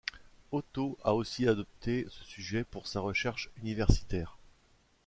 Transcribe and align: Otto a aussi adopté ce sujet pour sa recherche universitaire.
Otto 0.51 0.97
a 1.03 1.13
aussi 1.13 1.47
adopté 1.47 2.07
ce 2.09 2.23
sujet 2.23 2.63
pour 2.63 2.87
sa 2.87 3.01
recherche 3.01 3.51
universitaire. 3.57 4.35